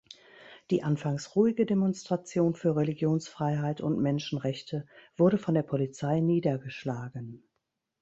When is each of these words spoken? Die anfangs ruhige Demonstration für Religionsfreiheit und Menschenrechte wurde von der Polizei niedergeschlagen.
Die 0.71 0.81
anfangs 0.81 1.35
ruhige 1.35 1.67
Demonstration 1.67 2.55
für 2.55 2.75
Religionsfreiheit 2.75 3.81
und 3.81 3.99
Menschenrechte 4.01 4.87
wurde 5.15 5.37
von 5.37 5.53
der 5.53 5.61
Polizei 5.61 6.19
niedergeschlagen. 6.21 7.47